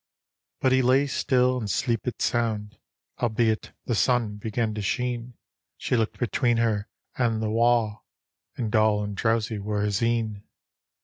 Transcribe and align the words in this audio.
But 0.61 0.71
he 0.71 0.81
lay 0.81 1.05
still 1.05 1.59
and 1.59 1.69
sleepit 1.69 2.23
sound, 2.23 2.79
Albeit 3.21 3.71
the 3.85 3.93
sun 3.93 4.37
began 4.37 4.73
to 4.73 4.81
sheen; 4.81 5.35
She 5.77 5.95
looked 5.95 6.17
between 6.17 6.57
her 6.57 6.87
and 7.19 7.39
the 7.39 7.51
wa', 7.51 7.97
And 8.57 8.71
dull 8.71 9.03
and 9.03 9.15
drowsie 9.15 9.59
were 9.59 9.83
his 9.83 10.01
een. 10.01 10.41